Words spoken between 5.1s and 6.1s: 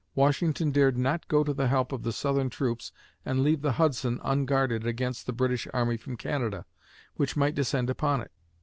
the British army